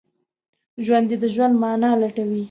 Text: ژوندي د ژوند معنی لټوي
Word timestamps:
ژوندي 0.85 1.15
د 1.21 1.25
ژوند 1.33 1.53
معنی 1.61 1.89
لټوي 2.01 2.39